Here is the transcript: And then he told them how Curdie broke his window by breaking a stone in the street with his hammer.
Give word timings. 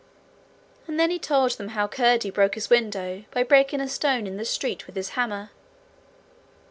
And 0.87 0.99
then 0.99 1.11
he 1.11 1.19
told 1.19 1.51
them 1.51 1.67
how 1.67 1.87
Curdie 1.87 2.31
broke 2.31 2.55
his 2.55 2.71
window 2.71 3.25
by 3.29 3.43
breaking 3.43 3.81
a 3.81 3.87
stone 3.87 4.25
in 4.25 4.35
the 4.37 4.45
street 4.45 4.87
with 4.87 4.95
his 4.95 5.09
hammer. 5.09 5.51